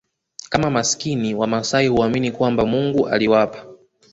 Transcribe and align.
kama 0.49 0.69
maskini 0.69 1.35
Wamasai 1.35 1.87
huamini 1.87 2.31
kwamba 2.31 2.65
Mungu 2.65 3.07
aliwapa 3.07 3.65